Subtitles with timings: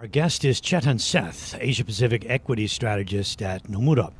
[0.00, 4.10] Our guest is Chetan Seth, Asia Pacific equity strategist at Nomura.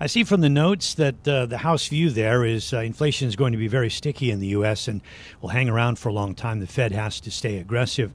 [0.00, 3.36] I see from the notes that uh, the House view there is uh, inflation is
[3.36, 4.88] going to be very sticky in the U.S.
[4.88, 5.00] and
[5.40, 6.58] will hang around for a long time.
[6.58, 8.10] The Fed has to stay aggressive.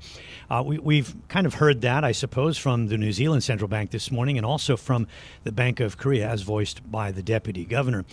[0.49, 3.91] Uh, we, have kind of heard that, I suppose, from the New Zealand Central Bank
[3.91, 5.07] this morning and also from
[5.45, 8.03] the Bank of Korea, as voiced by the deputy governor.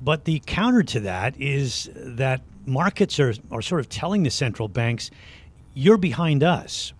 [0.00, 4.68] But the counter to that is that markets are, are sort of telling the central
[4.68, 5.10] banks,
[5.74, 6.92] you're behind us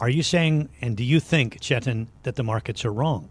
[0.00, 3.28] are you saying, and do you think, Chetan, that the markets are wrong?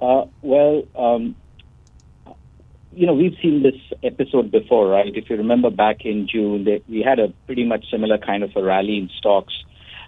[0.00, 1.36] Uh, well, um,
[2.92, 5.14] you know, we've seen this episode before, right?
[5.14, 8.50] If you remember back in June, they, we had a pretty much similar kind of
[8.56, 9.52] a rally in stocks.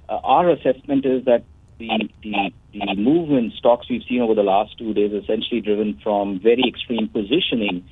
[0.09, 1.45] Uh, our assessment is that
[1.79, 5.61] the, the, the move in stocks we've seen over the last two days is essentially
[5.61, 7.85] driven from very extreme positioning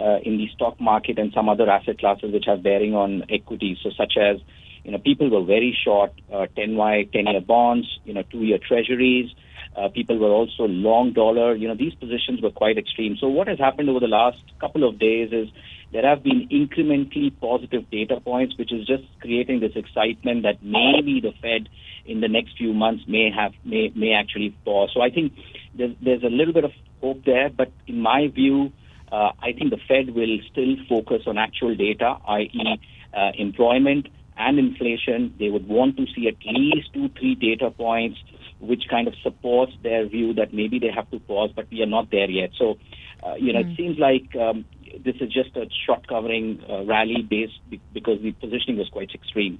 [0.00, 3.78] uh, in the stock market and some other asset classes which have bearing on equities,
[3.82, 4.38] so such as
[4.84, 9.30] you know, people were very short uh, 10Y, 10-year bonds, you know, two-year treasuries.
[9.76, 11.54] Uh, people were also long dollar.
[11.54, 13.16] You know, these positions were quite extreme.
[13.20, 15.48] So what has happened over the last couple of days is
[15.92, 21.20] there have been incrementally positive data points, which is just creating this excitement that maybe
[21.20, 21.68] the Fed
[22.04, 24.90] in the next few months may have may may actually pause.
[24.92, 25.32] So I think
[25.76, 28.72] there's, there's a little bit of hope there, but in my view,
[29.10, 32.80] uh, I think the Fed will still focus on actual data, i.e.,
[33.14, 35.34] uh, employment and inflation.
[35.38, 38.18] They would want to see at least two, three data points
[38.62, 41.86] which kind of supports their view that maybe they have to pause, but we are
[41.86, 42.50] not there yet.
[42.56, 42.78] So,
[43.22, 43.72] uh, you know, mm.
[43.72, 44.64] it seems like um,
[45.04, 47.58] this is just a short covering uh, rally based
[47.92, 49.58] because the positioning was quite extreme.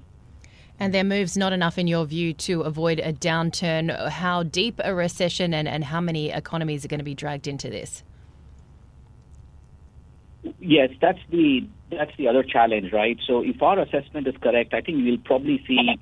[0.79, 4.09] And their moves not enough, in your view, to avoid a downturn.
[4.09, 7.69] How deep a recession and, and how many economies are going to be dragged into
[7.69, 8.03] this?
[10.59, 13.17] Yes, that's the that's the other challenge, right?
[13.25, 15.95] So if our assessment is correct, I think we'll probably see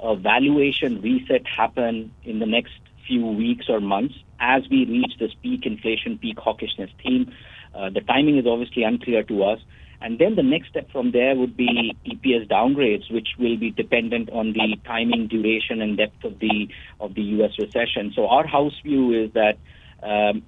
[0.00, 5.32] a valuation reset happen in the next few weeks or months as we reach this
[5.42, 7.32] peak inflation, peak hawkishness theme.
[7.74, 9.58] Uh, the timing is obviously unclear to us.
[10.00, 14.30] And then the next step from there would be EPS downgrades, which will be dependent
[14.30, 16.68] on the timing, duration, and depth of the
[17.00, 17.52] of the U.S.
[17.58, 18.12] recession.
[18.14, 19.58] So our house view is that
[20.02, 20.42] um,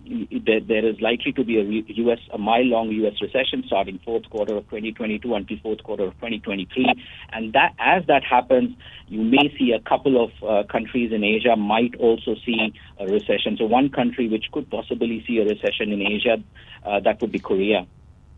[0.47, 2.19] there, there is likely to be a U.S.
[2.33, 3.15] a mile-long U.S.
[3.21, 6.87] recession starting fourth quarter of 2022 until fourth quarter of 2023,
[7.33, 8.77] and that as that happens,
[9.09, 13.57] you may see a couple of uh, countries in Asia might also see a recession.
[13.59, 16.37] So one country which could possibly see a recession in Asia,
[16.85, 17.87] uh, that would be Korea.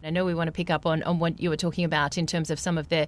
[0.04, 2.26] I know we want to pick up on, on what you were talking about in
[2.26, 3.06] terms of some of the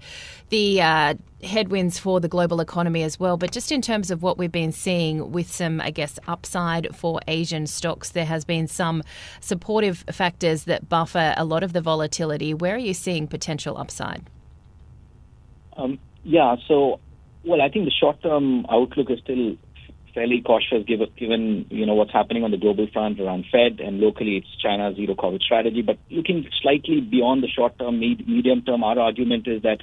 [0.48, 4.38] the uh, headwinds for the global economy as well, but just in terms of what
[4.38, 9.02] we've been seeing with some, I guess, upside for Asian stocks, there has been some
[9.40, 12.54] supportive factors that buffer a lot of the volatility.
[12.54, 14.28] Where are you seeing potential upside?
[15.76, 17.00] Um, yeah, so
[17.44, 19.56] well, I think the short-term outlook is still
[20.14, 24.00] fairly cautious given, given you know what's happening on the global front around Fed and
[24.00, 25.82] locally it's China's zero COVID strategy.
[25.82, 29.78] But looking slightly beyond the short term, medium term, our argument is that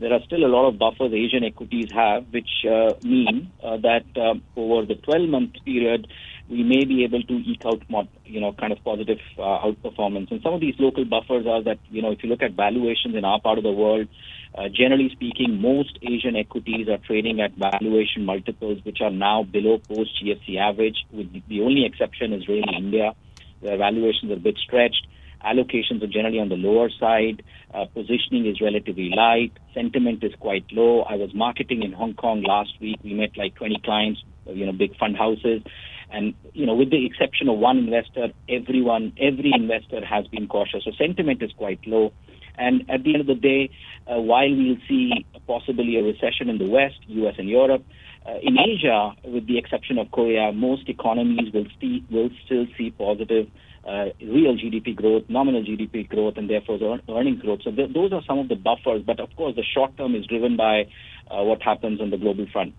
[0.00, 4.04] there are still a lot of buffers Asian equities have, which uh, mean uh, that
[4.16, 6.08] uh, over the 12 month period,
[6.48, 10.30] we may be able to eke out more, you know, kind of positive uh, outperformance.
[10.30, 13.14] And some of these local buffers are that, you know, if you look at valuations
[13.14, 14.08] in our part of the world,
[14.56, 19.78] uh, generally speaking, most Asian equities are trading at valuation multiples which are now below
[19.78, 20.96] post GFC average.
[21.12, 23.14] With the only exception is really India,
[23.60, 25.06] where valuations are a bit stretched.
[25.44, 27.42] Allocations are generally on the lower side.
[27.72, 29.52] Uh, positioning is relatively light.
[29.74, 31.02] Sentiment is quite low.
[31.02, 33.00] I was marketing in Hong Kong last week.
[33.02, 35.62] We met like 20 clients, you know, big fund houses.
[36.10, 40.84] And, you know, with the exception of one investor, everyone, every investor has been cautious.
[40.84, 42.12] So sentiment is quite low.
[42.56, 43.70] And at the end of the day,
[44.06, 47.34] uh, while we'll see possibly a recession in the West, U.S.
[47.38, 47.84] and Europe,
[48.26, 52.90] uh, in Asia, with the exception of Korea, most economies will, see, will still see
[52.90, 53.48] positive
[53.86, 57.60] uh, real GDP growth, nominal GDP growth, and therefore the earnings growth.
[57.64, 59.02] So th- those are some of the buffers.
[59.04, 60.84] But of course, the short term is driven by
[61.30, 62.74] uh, what happens on the global front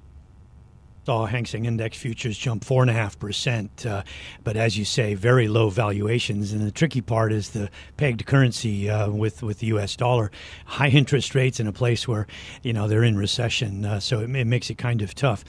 [1.06, 3.86] saw Hang Seng Index futures jump 4.5%.
[3.86, 4.02] Uh,
[4.44, 6.52] but as you say, very low valuations.
[6.52, 9.96] And the tricky part is the pegged currency uh, with, with the U.S.
[9.96, 10.31] dollar.
[10.66, 12.25] High interest rates in a place where,
[12.63, 13.86] you know, they're in recession.
[13.86, 15.46] Uh, so it, it, makes it kind of tough.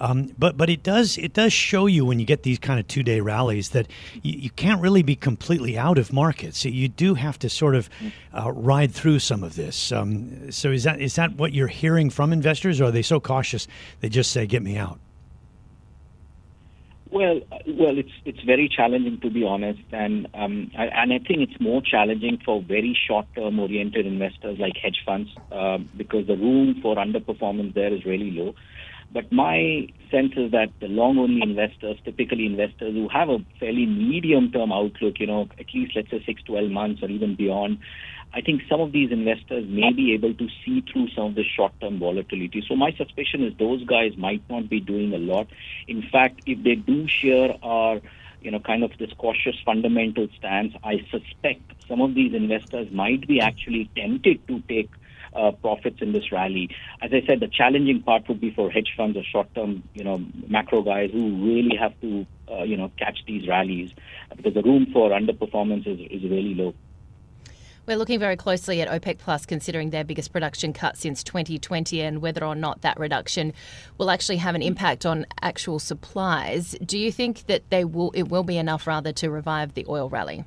[0.00, 2.86] Um, but but it does it does show you when you get these kind of
[2.86, 3.88] two day rallies that
[4.22, 6.64] you, you, can't really be completely out of markets.
[6.64, 7.90] You do have to sort of
[8.32, 9.90] uh, ride through some of this.
[9.90, 13.18] Um, so is that is that what you're hearing from investors, or are they so
[13.18, 13.66] cautious
[14.00, 14.97] they just say, "Get me out"?
[17.10, 21.40] Well, well, it's it's very challenging to be honest, and um, I, and I think
[21.40, 26.80] it's more challenging for very short-term oriented investors like hedge funds uh, because the room
[26.82, 28.54] for underperformance there is really low.
[29.10, 34.70] But my sense is that the long-only investors, typically investors who have a fairly medium-term
[34.70, 37.78] outlook, you know, at least let's say six, 12 months or even beyond,
[38.34, 41.44] I think some of these investors may be able to see through some of the
[41.56, 42.62] short-term volatility.
[42.68, 45.48] So my suspicion is those guys might not be doing a lot.
[45.86, 48.00] In fact, if they do share our,
[48.42, 53.26] you know, kind of this cautious fundamental stance, I suspect some of these investors might
[53.26, 54.90] be actually tempted to take
[55.38, 56.68] uh, profits in this rally.
[57.00, 60.24] As I said, the challenging part would be for hedge funds or short-term, you know,
[60.48, 63.90] macro guys who really have to, uh, you know, catch these rallies
[64.36, 66.74] because the room for underperformance is, is really low.
[67.86, 72.20] We're looking very closely at OPEC Plus, considering their biggest production cut since 2020 and
[72.20, 73.54] whether or not that reduction
[73.96, 76.76] will actually have an impact on actual supplies.
[76.84, 78.10] Do you think that they will?
[78.10, 80.44] It will be enough, rather, to revive the oil rally?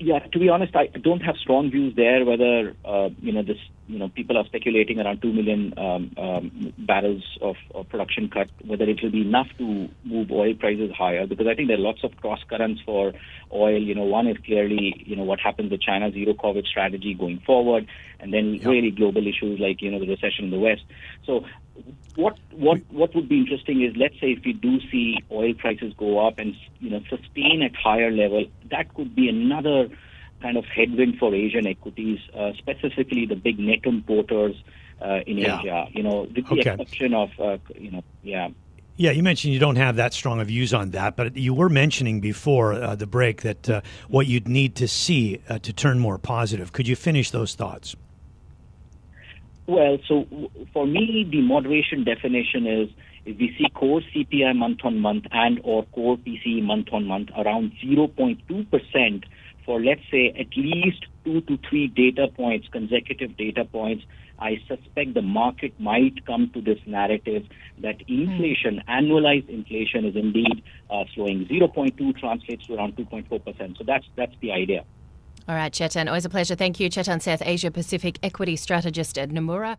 [0.00, 2.24] Yeah, to be honest, I don't have strong views there.
[2.24, 3.58] Whether uh, you know this
[3.90, 8.48] you know, people are speculating around 2 million um, um, barrels of, of, production cut,
[8.64, 11.80] whether it will be enough to move oil prices higher, because I think there are
[11.80, 13.12] lots of cross currents for
[13.52, 13.82] oil.
[13.82, 17.40] You know, one is clearly, you know, what happens with China's zero COVID strategy going
[17.40, 17.88] forward,
[18.20, 20.82] and then really global issues like, you know, the recession in the West.
[21.26, 21.44] So
[22.16, 25.94] what what what would be interesting is let's say if we do see oil prices
[25.96, 29.88] go up and you know sustain at higher level, that could be another
[30.40, 34.56] kind of headwind for Asian equities, uh, specifically the big net importers
[35.00, 35.60] uh, in yeah.
[35.60, 35.86] Asia.
[35.92, 36.70] You know, with the okay.
[36.70, 38.48] exception of, uh, you know, yeah.
[38.96, 41.70] Yeah, you mentioned you don't have that strong of views on that, but you were
[41.70, 45.98] mentioning before uh, the break that uh, what you'd need to see uh, to turn
[45.98, 46.72] more positive.
[46.72, 47.96] Could you finish those thoughts?
[49.70, 50.26] Well, so
[50.72, 52.88] for me, the moderation definition is
[53.24, 57.28] if we see core CPI month on month and or core PCE month on month
[57.38, 59.26] around 0.2 percent
[59.64, 64.04] for, let's say, at least two to three data points, consecutive data points,
[64.40, 67.46] I suspect the market might come to this narrative
[67.78, 68.88] that inflation, mm.
[68.88, 71.46] annualized inflation, is indeed uh, slowing.
[71.46, 73.78] 0.2 translates to around 2.4%.
[73.78, 74.84] So that's that's the idea.
[75.50, 76.54] All right, Chetan, always a pleasure.
[76.54, 79.78] Thank you, Chetan Seth, Asia Pacific equity strategist at Nomura.